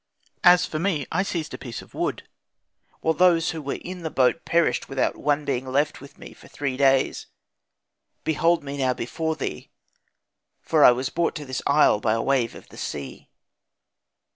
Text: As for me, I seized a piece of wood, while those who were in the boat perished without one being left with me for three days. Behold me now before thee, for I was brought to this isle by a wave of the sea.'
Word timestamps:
As 0.43 0.65
for 0.65 0.79
me, 0.79 1.05
I 1.11 1.21
seized 1.21 1.53
a 1.53 1.59
piece 1.59 1.83
of 1.83 1.93
wood, 1.93 2.27
while 3.01 3.13
those 3.13 3.51
who 3.51 3.61
were 3.61 3.75
in 3.85 4.01
the 4.01 4.09
boat 4.09 4.45
perished 4.45 4.89
without 4.89 5.15
one 5.15 5.45
being 5.45 5.63
left 5.67 6.01
with 6.01 6.17
me 6.17 6.33
for 6.33 6.47
three 6.47 6.75
days. 6.75 7.27
Behold 8.23 8.63
me 8.63 8.77
now 8.79 8.95
before 8.95 9.35
thee, 9.35 9.69
for 10.59 10.83
I 10.83 10.89
was 10.91 11.09
brought 11.11 11.35
to 11.35 11.45
this 11.45 11.61
isle 11.67 11.99
by 11.99 12.13
a 12.13 12.23
wave 12.23 12.55
of 12.55 12.69
the 12.69 12.77
sea.' 12.77 13.29